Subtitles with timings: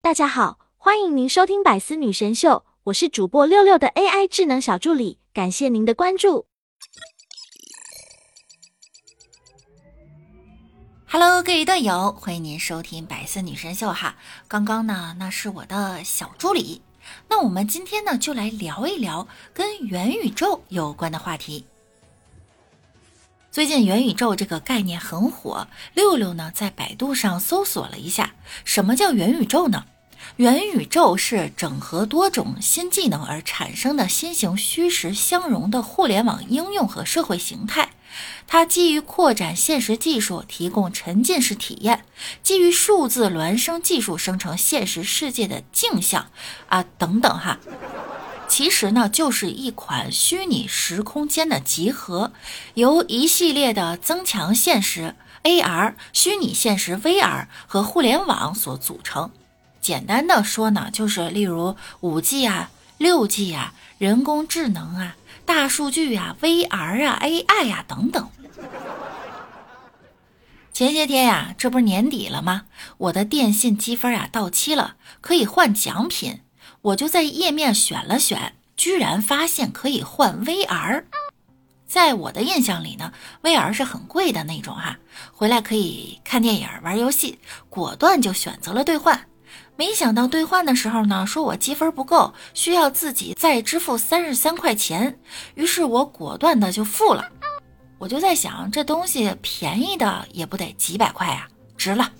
[0.00, 6.46] 大家好，欢迎您收听百思女神秀，我是主播六六的 AI 智能小助理，感谢您的关注。
[11.08, 14.16] Hello，各位段友，欢迎您收听百思女神秀哈。
[14.46, 16.80] 刚刚呢，那是我的小助理。
[17.28, 21.66] 那我们今天呢，就来聊一聊跟元宇宙有关的话题。
[23.58, 28.34] 最近元宇宙这个概念很火，六六呢在百度上搜索了一下，
[28.64, 29.84] 什么叫元宇宙呢？
[30.36, 37.90] 元宇宙是整合多种新技能而产生的新型虚实相融的互联网应用和社会形态。
[38.46, 42.04] 它基于扩展现实技术提供沉浸式体验，
[42.44, 46.30] 基于数字孪生技术生成现实世界的镜像
[46.68, 47.58] 啊等等哈。
[48.48, 52.32] 其实呢，就是一款虚拟时空间的集合，
[52.74, 59.30] 由一系列的增强现实 AR、虚拟现实 VR 和互联网所组成。
[59.80, 68.28] 简单的说呢，就是例如五 G 啊、六 G 啊、人工智能啊、大数据啊、VR 啊、AI 呀、等等。
[70.72, 72.64] 前些天呀，这不是年底了吗？
[72.96, 76.40] 我的电信积分呀到期了，可以换奖品。
[76.80, 81.04] 我就在页面选了选，居然发现可以换 VR。
[81.86, 83.12] 在我的印象里呢
[83.42, 84.98] ，VR 是很贵的那种哈，
[85.32, 89.26] 回来可以看电影、玩游戏，果断就选择了兑换。
[89.76, 95.18] 没想到兑换的时候呢，说我积分不够，需要自己再支付三十三块钱。
[95.54, 97.24] 于是我果断的就付了。
[97.98, 102.12] 我就在想，这东西便宜的也不得几百块啊，值了。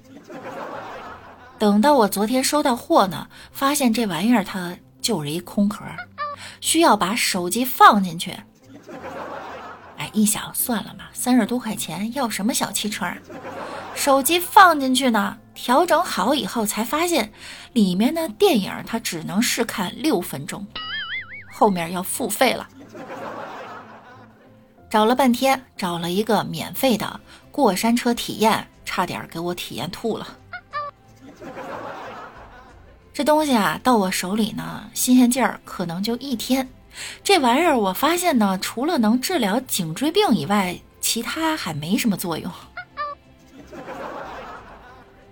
[1.58, 5.84] 等到我昨天收到货呢，发现这玩意儿它就是一空壳，
[6.60, 8.36] 需要把手机放进去。
[9.96, 13.18] 哎，一想算了嘛，三十多块钱要什么小汽车啊？
[13.96, 17.32] 手机放进去呢，调整好以后才发现，
[17.72, 20.64] 里面的电影它只能试看六分钟，
[21.52, 22.68] 后面要付费了。
[24.88, 30.28] 找了半天，找了一个免费的过山车体验，差点给我体验吐了。
[33.18, 36.68] 这东西啊，到我手里呢，新鲜劲儿可能就一天。
[37.24, 42.48] 这玩意儿我发现呢，除了能治疗颈椎病以外，其他还没什么作用。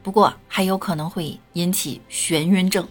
[0.03, 2.85] 不过还有可能会引起眩晕症。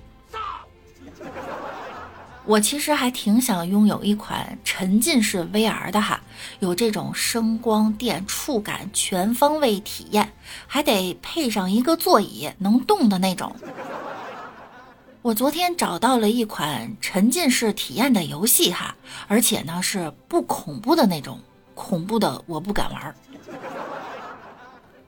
[2.45, 6.21] 我其实还挺想拥有一款沉浸式 VR 的哈，
[6.59, 10.31] 有这种声光电触感全方位体验，
[10.65, 13.53] 还得配上一个座椅能动的那种。
[15.25, 18.95] 我昨天找到了一款沉浸式体验的游戏哈，
[19.27, 21.39] 而且呢是不恐怖的那种，
[21.73, 23.15] 恐怖的我不敢玩。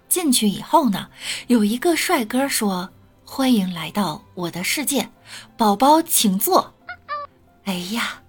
[0.10, 1.08] 进去以后呢，
[1.46, 2.90] 有一个帅哥说
[3.24, 5.08] ：“欢迎来到我的世界，
[5.56, 6.74] 宝宝请坐。”
[7.66, 8.24] 哎呀，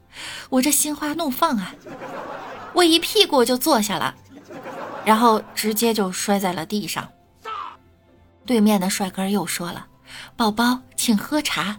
[0.50, 1.74] 我这心花怒放啊！
[2.74, 4.14] 我一屁股就坐下了，
[5.06, 7.08] 然后直接就摔在了地上。
[8.44, 9.86] 对面的帅哥又说了
[10.36, 11.78] ：“宝宝，请喝茶。”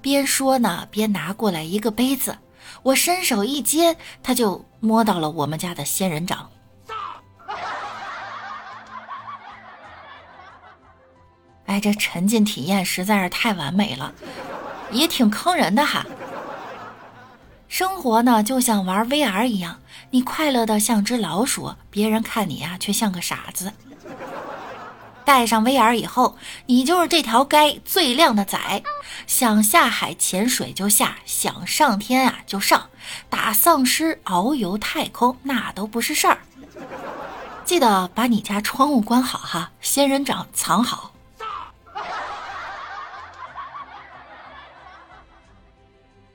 [0.00, 2.38] 边说呢，边拿过来一个杯子。
[2.84, 6.50] 我伸手一接，他就摸到了我们家的仙人掌。
[11.66, 14.12] 哎，这沉浸体验实在是太完美了，
[14.90, 16.04] 也挺坑人的哈。
[17.68, 19.78] 生活呢，就像玩 VR 一样，
[20.10, 23.72] 你快乐的像只老鼠，别人看你呀，却像个傻子。
[25.32, 28.82] 戴上威尔以后，你就是这条街最靓的仔，
[29.26, 32.90] 想下海潜水就下，想上天啊就上，
[33.30, 36.42] 打丧尸、遨游太空那都不是事儿。
[37.64, 41.11] 记得把你家窗户关好哈，仙人掌藏好。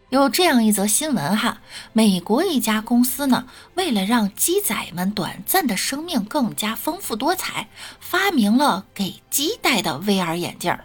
[0.10, 1.60] 有这样一则新闻哈，
[1.92, 7.68] 美国一家公司呢，为了让鸡仔们短暂的生命更加丰富多彩，
[8.00, 10.78] 发明了给鸡戴的 VR 眼镜。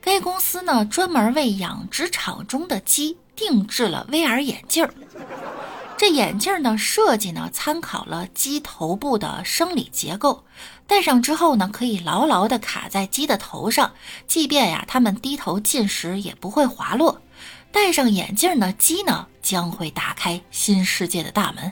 [0.00, 4.88] 该公司呢，专门为养殖场中的鸡定制了 VR 眼镜。
[5.98, 10.44] 这眼镜呢，设计呢参考了鸡头部的生理结构，
[10.86, 13.92] 戴上之后呢，可以牢牢地卡在鸡的头上，
[14.26, 17.20] 即便呀它们低头进食也不会滑落。
[17.76, 21.70] 戴上眼镜的鸡呢，将会打开新世界的大门。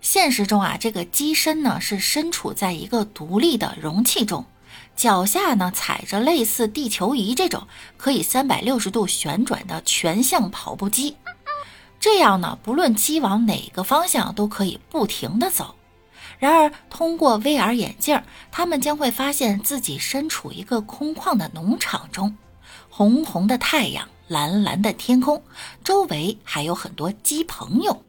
[0.00, 4.46] 现实中啊，这个鸡身呢是身处在一个独立的容器中，
[4.94, 7.66] 脚下呢踩着类似地球仪这种
[7.96, 11.16] 可以三百六十度旋转的全向跑步机，
[11.98, 15.74] 这样呢，不论鸡往哪个方向都可以不停的走。
[16.38, 18.22] 然而，通过 VR 眼镜，
[18.52, 22.36] 他们将会发现自己身处一个空旷的农场中，
[22.96, 25.42] 红红的太阳，蓝蓝的天空，
[25.84, 28.02] 周围还有很多鸡朋友。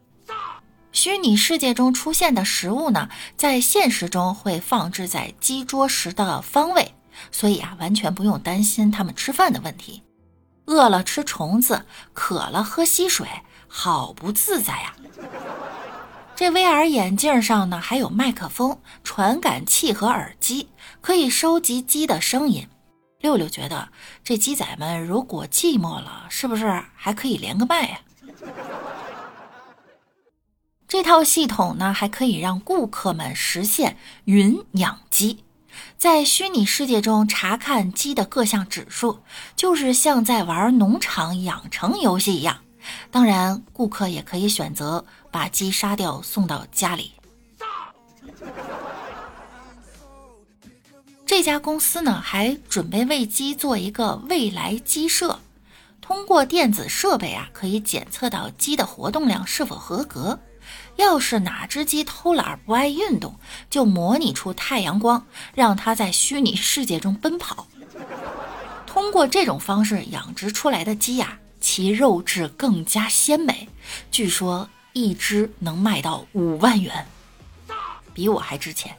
[0.92, 6.94] 虚拟世界中出现的食物呢，在现实中会放置在鸡桌时的方位，
[7.30, 10.02] 所以啊，完全不用担心他们吃饭的问题。
[10.64, 13.28] 饿了吃虫子，渴了喝溪水，
[13.68, 14.96] 好不自在呀！
[16.34, 20.70] 这 VR 眼镜上呢，还有麦克风、传感器和耳机，
[21.02, 22.66] 可以收集鸡的声音。
[23.20, 23.88] 六六觉得，
[24.22, 27.98] 这鸡仔们如果寂寞了，是不是还可以连个麦呀？
[30.86, 35.44] 这套系统呢，还可以让顾客们实现云养鸡，
[35.96, 39.20] 在虚拟世界中查看鸡的各项指数，
[39.56, 42.58] 就是像在玩农场养成游戏一样。
[43.10, 47.12] 当然，顾客也可以选择把鸡杀掉送到家里。
[51.28, 55.40] 这家公司呢，还准备为鸡做一个未来鸡舍，
[56.00, 60.40] 通过电子设备啊，可以检测到鸡的活动量是否合格。
[60.96, 63.38] 要是哪只鸡偷懒不爱运动，
[63.68, 67.66] 就模拟出太阳光，让它在虚拟世界中奔跑。
[68.86, 73.68] 通过这种方式养殖出来的鸡呀，其肉质更加鲜美，
[74.10, 77.06] 据说一只能卖到五万元，
[78.14, 78.96] 比我还值钱。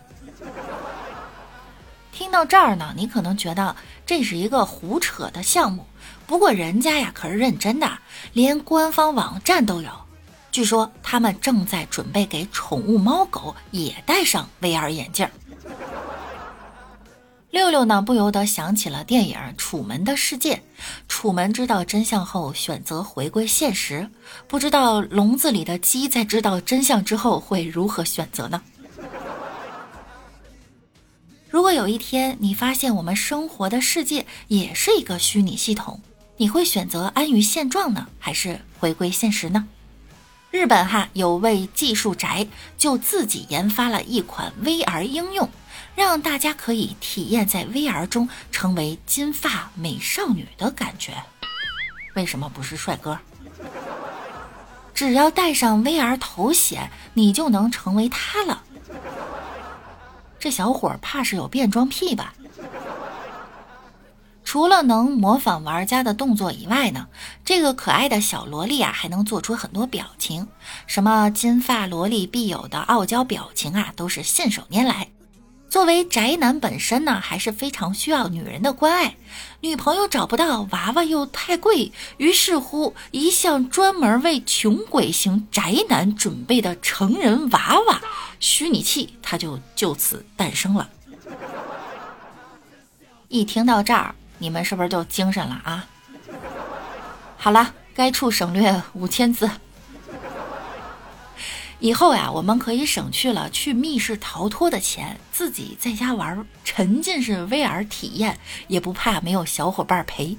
[2.20, 3.74] 听到这儿呢，你可能觉得
[4.06, 5.86] 这是一个胡扯的项目，
[6.28, 7.90] 不过人家呀可是认真的，
[8.34, 9.90] 连官方网站都有。
[10.52, 15.26] 据说他们正在准备给宠物猫狗也戴上 VR 眼镜。
[17.52, 20.56] 六六呢不由得想起了电影《楚门的世界》，
[21.08, 24.10] 楚门知道真相后选择回归现实，
[24.46, 28.62] 不知道笼子里的鸡在知道真相之后会如何选择呢？
[31.50, 36.00] 如果有一天你发现我们生活的世界也是一个虚拟系统，
[36.38, 39.68] 你会选择安于现状呢，还是回归现实呢？
[40.52, 42.46] 日本哈有位技术宅
[42.78, 45.50] 就自己研发了一款 VR 应用，
[45.96, 51.14] 让大家可以体验在 VR 中成为金发美少女的感觉。
[52.14, 53.18] 为什么不是帅哥？
[54.94, 58.64] 只要戴上 VR 头显，你就能成为他了。
[60.40, 62.34] 这小伙怕是有变装癖吧？
[64.44, 67.08] 除了能模仿玩家的动作以外呢，
[67.46, 70.48] 这个可爱的小萝莉啊，还能做出很多表情，
[70.88, 75.10] 什么金发萝莉必有的傲娇表情啊，都是信手拈来。
[75.70, 79.18] 作为宅男本身呢，还是非常需要女人的关爱，
[79.62, 88.02] 女朋友找不到，娃娃又太贵，于是乎，一项专门为穷鬼型宅男准备的成人娃娃
[88.40, 90.90] 虚拟器，它就就此诞生了。
[93.28, 94.16] 一听到这儿。
[94.42, 95.86] 你们是不是就精神了啊？
[97.38, 99.52] 好了，该处省略五千字。
[101.80, 108.40] 以后呀，我们可以省去了去密室逃脱的钱，自己在家玩沉浸式 VR 体验，
[108.70, 110.38] 也不怕没有小伙伴陪。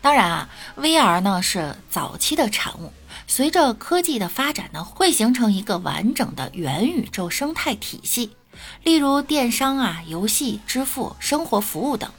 [0.00, 2.92] 当然啊，VR 呢是早期的产物，
[3.26, 8.36] 随着科技的发展呢，会形成一个完整的元宇宙生态体系。
[8.84, 12.10] 例如电商啊、游戏、支付、生活服务等。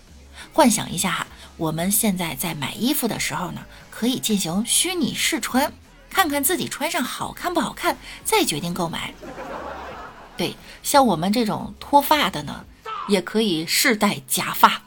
[0.52, 1.28] 幻想一下哈，
[1.58, 5.72] 我们现在在买衣服的时候呢，可以进行虚拟试穿，
[6.10, 9.14] 看看自己穿上好看不好看，再决定购买。
[10.36, 12.66] 对，像我们这种脱发的呢，
[13.08, 14.82] 也可以试戴假发。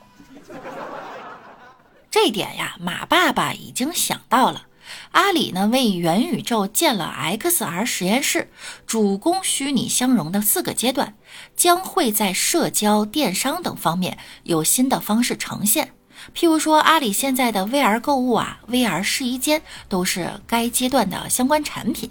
[2.11, 4.67] 这点呀，马爸爸已经想到了。
[5.13, 8.51] 阿里呢为元宇宙建了 XR 实验室，
[8.87, 11.15] 主攻虚拟相容的四个阶段，
[11.57, 15.93] 将会在社交、电商等方面有新的方式呈现。
[16.35, 22.11] 譬如说，阿里现在的 VR 购物啊、VR 试衣间都是该阶段的相关产品。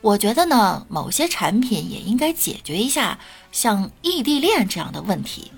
[0.00, 3.18] 我觉得呢，某些产品也应该解决一下
[3.52, 5.52] 像异地恋这样的问题。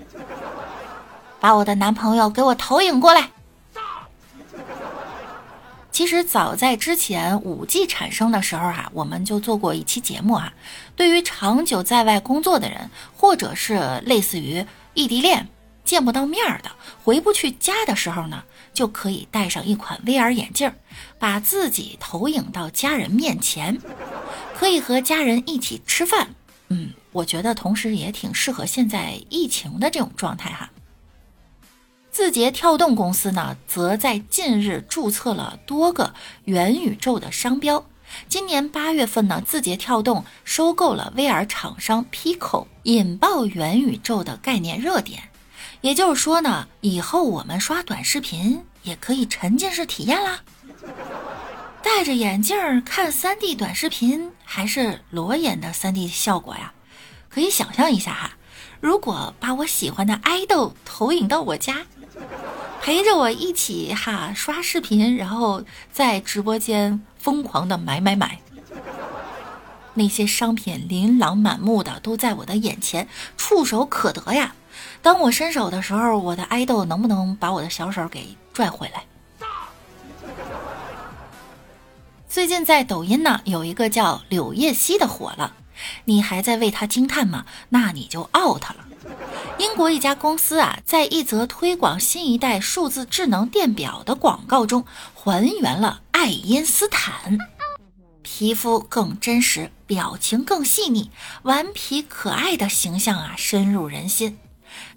[1.39, 3.29] 把我的男朋友给我投影过来。
[5.91, 10.53] 其实早在之前五 G 产生的时候哈，我们就做过一期节目啊。
[10.95, 15.47] 对于长久在外工作的人，或者是类似于异地恋、
[15.83, 16.71] 见不到面的、
[17.03, 18.43] 回不去家的时候呢，
[18.73, 20.71] 就可以戴上一款 VR 眼镜，
[21.17, 23.77] 把自己投影到家人面前，
[24.55, 26.29] 可以和家人一起吃饭。
[26.69, 30.69] 嗯，我觉得同时也挺适合现在疫情的这种状态哈。
[32.11, 36.13] 字节跳动公司呢，则在近日注册了多个
[36.45, 37.85] 元宇宙的商标，
[38.27, 45.23] 今年八月份呢，字节跳动收购了 VR 厂商 Pico，引爆元宇宙的概念热点。
[45.81, 50.41] 也就是说呢，以后我们刷短视频也可以沉浸式体验啦。
[51.81, 56.73] 戴着眼镜看 3D 短视频，还是裸眼的 3D 效果呀？
[57.29, 58.31] 可以想象一下哈，
[58.81, 61.85] 如果把我喜欢的爱豆投影到我家。
[62.81, 68.39] 陪着我一起哈刷视频，然后在直播间疯狂的买买买，
[69.93, 74.55] 那些商品琳琅满目的都在我的眼前，触手可得呀。
[75.01, 79.03] 当我伸手的时候，我的爱豆能不能把我的小手给拽回来？
[82.29, 85.53] 最近在抖音呢，有一个叫柳叶熙的火了，
[86.05, 87.45] 你还在为他惊叹吗？
[87.69, 88.85] 那你就 out 了。
[89.57, 97.37] 英国一家公司啊，在一则推广新一代数字智能电表的广告中，还原了爱因斯坦，
[98.21, 101.11] 皮肤更真实，表情更细腻，
[101.43, 104.37] 顽皮可爱的形象啊，深入人心。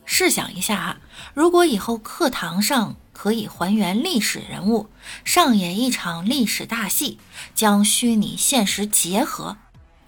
[0.05, 0.99] 试想一下啊，
[1.33, 4.89] 如果以后课堂上可以还原历史人物，
[5.25, 7.19] 上演一场历史大戏，
[7.55, 9.57] 将虚拟现实结合，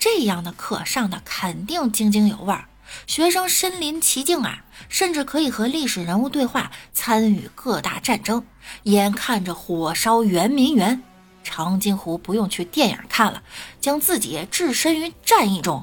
[0.04, 2.66] 这样的课上的肯定津津有味儿。
[3.06, 8.44] 学生身临其境啊，甚至可以和历史人物对话，参与各大战争，
[8.82, 11.02] 眼看着火烧圆明园，
[11.42, 13.42] 长津湖不用去电影看了，
[13.80, 15.82] 将自己置身于战役中。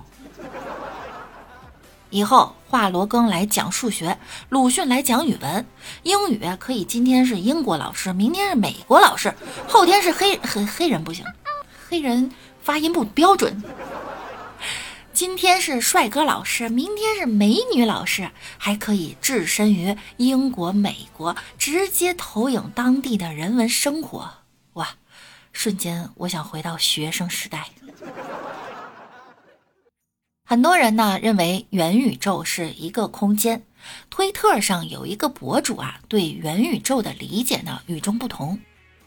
[2.11, 5.65] 以后华罗庚来讲数学，鲁迅来讲语文，
[6.03, 9.33] 英语可以今天是英国老师，明天是美国老师，
[9.67, 11.25] 后天是黑黑黑人不行，
[11.89, 13.63] 黑人发音不标准。
[15.21, 24.33] 今天是帅哥老师，明天是美女老师，还可以置身于英国、美国，直接投影当地的人文生活。
[24.73, 24.95] 哇，
[25.51, 27.69] 瞬间我想回到学生时代。
[30.43, 33.61] 很多人呢认为元宇宙是一个空间，
[34.09, 38.59] 推特上有一个博主啊，对元宇宙的理解呢与众不同。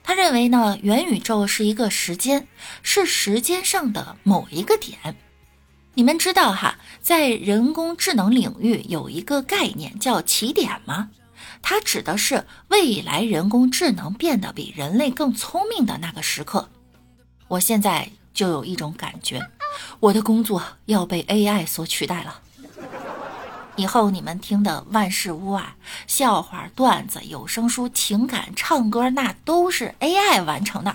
[0.05, 2.47] 他认为呢，元宇宙是一个时间，
[2.85, 5.17] 是时间上的某一个点。
[5.95, 11.11] 你们知道哈，在人工智能领域有一个概念叫起点吗？
[11.63, 16.69] 它指的是未来人工智能变得比人类更聪明的那个时刻。
[17.47, 19.41] 我现在就有一种感觉，
[20.01, 22.41] 我的工作要被 AI 所取代了。
[23.77, 30.95] 以后你们听的万事屋啊，笑话、段子、有声书、情感、唱歌，那都是 AI 完成的。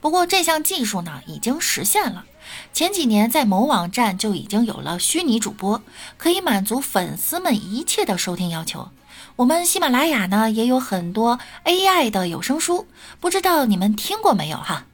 [0.00, 2.24] 不过这项技术呢，已经实现了。
[2.72, 5.82] 前几年，在某网站就已经有了虚拟主播，
[6.16, 8.90] 可以满足粉丝们一切的收听要求。
[9.36, 12.86] 我们喜马拉雅呢，也有很多 AI 的有声书，
[13.20, 14.86] 不知道你们听过没有哈？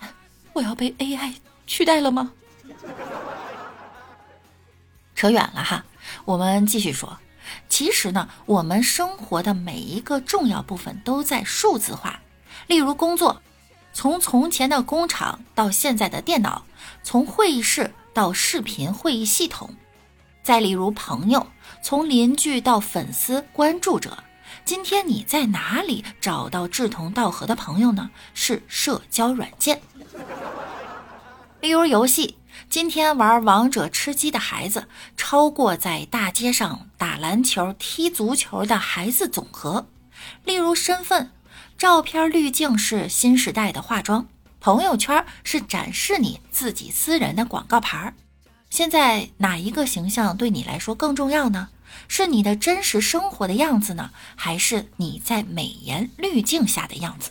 [0.54, 1.34] 我要被 AI
[1.66, 2.32] 取代了吗？
[5.14, 5.84] 扯远了哈，
[6.24, 7.18] 我们继续说。
[7.68, 12.20] 其实呢，我们生活的每一个重要部分都在数字化，
[12.66, 13.42] 例如工作。
[13.96, 16.66] 从从前的工厂到现在的电脑，
[17.02, 19.74] 从会议室到视频会议系统，
[20.42, 21.46] 再例如朋友，
[21.82, 24.22] 从邻居到粉丝关注者，
[24.66, 28.10] 今天你在哪里找到志同道合的朋友呢？
[28.34, 29.80] 是社交软件。
[31.62, 32.36] 例如游戏，
[32.68, 39.86] 今天玩王者吃鸡的孩子超过在大街上打篮球、踢足球的孩子总和。
[40.44, 41.30] 例如身份。
[41.78, 44.26] 照片滤镜是新时代的化妆，
[44.60, 48.14] 朋友圈是展示你自己私人的广告牌儿。
[48.70, 51.68] 现在哪一个形象对你来说更重要呢？
[52.08, 57.30] 是你的真实生活的样子呢，还是你在美颜滤镜下的样子？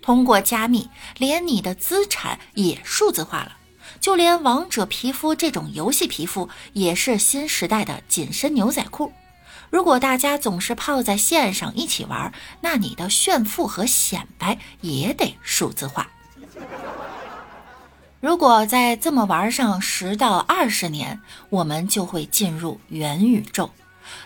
[0.00, 0.88] 通过加密，
[1.18, 3.56] 连你的资产也数字化了，
[4.00, 9.12] 就连王者皮肤这种游戏皮肤也是新时代的紧身牛仔裤。
[9.70, 16.10] 如果大家总是泡在线上一起玩，那你的炫富和显摆也得数字化。
[18.20, 23.70] 如果再这么玩上十到二十年，我们就会进入元宇宙。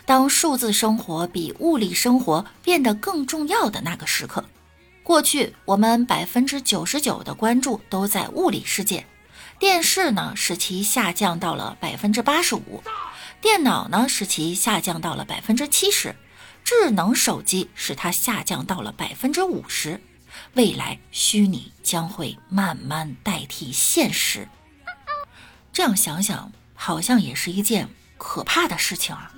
[0.03, 4.43] 当数字生活比物理生活变得更重要的那个时刻，
[5.03, 9.05] 过去我们百分之九十九的关注都在物理世界，
[9.59, 12.83] 电视呢使其下降到了百分之八十五。
[13.45, 16.15] 电脑呢，使其下降到了百分之七十；
[16.63, 20.01] 智能手机使它下降到了百分之五十。
[20.55, 24.49] 未来，虚拟将会慢慢代替现实。
[25.71, 27.87] 这样想想，好像也是一件
[28.17, 29.31] 可怕的事情啊。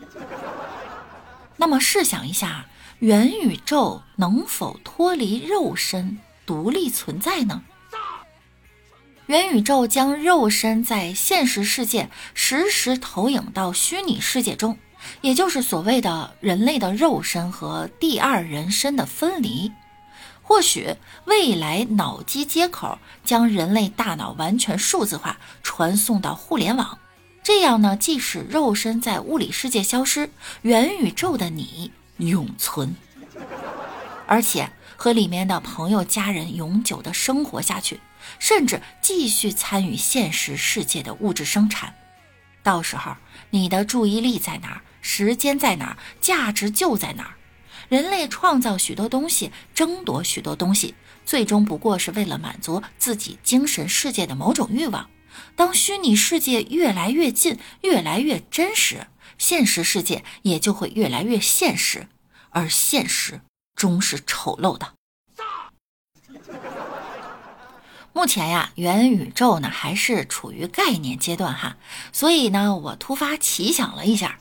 [1.57, 2.67] 那么，试想一下，
[2.99, 7.61] 元宇宙能否脱离肉身，独立存在呢？
[9.27, 14.77] 元宇宙将肉身在现实世界实时投影到虚拟世界中，
[15.19, 19.69] 也就是所谓的人类的肉身和第二人身的分离。
[20.41, 26.97] 或许未来脑机接口将人类大脑完全数字化，传送到互联网，
[27.43, 30.29] 这样呢，即使肉身在物理世界消失，
[30.61, 32.95] 元宇宙的你永存，
[34.27, 37.99] 而且和里面的朋友、家人永久的生活下去。
[38.39, 41.95] 甚至继续参与现实世界的物质生产，
[42.61, 43.15] 到时候
[43.51, 47.35] 你的注意力在哪儿，时间在哪儿，价值就在哪儿。
[47.87, 50.93] 人类创造许多东西，争夺许多东西，
[51.25, 55.09] 最终不过是为了满足自己精神世界的某种欲望。
[55.55, 59.07] 当虚拟世界越来越近，越来越真实，
[59.37, 62.09] 现实世界也就会越来越现实，
[62.49, 63.39] 而现实
[63.77, 64.91] 终是丑陋的。
[68.11, 71.77] 目前呀，元宇宙呢还是处于概念阶段哈，
[72.11, 74.39] 所以呢，我突发奇想了一下。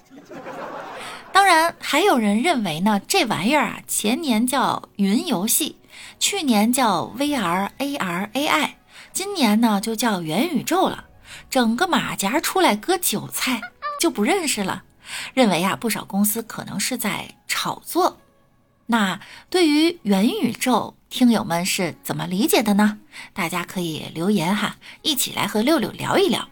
[1.30, 5.78] 当然，还有人认为呢，这玩意儿啊，前年叫云游戏，
[6.18, 8.70] 去年叫 VR、AR、AI，
[9.12, 11.04] 今年呢就叫元宇宙了。
[11.50, 13.60] 整个马甲出来割韭菜
[14.00, 14.84] 就不认识了，
[15.34, 18.16] 认为啊，不少公司可能是在炒作。
[18.86, 22.98] 那对于元宇宙，听友们是怎么理解的呢？
[23.32, 26.48] 大家可以留言哈，一起来和六六聊一聊。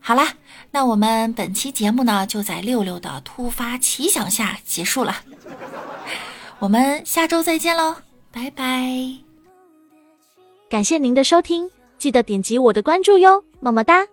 [0.00, 0.34] 好啦，
[0.70, 5.16] 那我们本期节目呢，就在六六的突发奇想下结束了。
[6.58, 7.96] 我们下周再见喽，
[8.30, 9.18] 拜拜！
[10.70, 14.06] 感谢您的收听，记得点击我的关注哟，么么哒。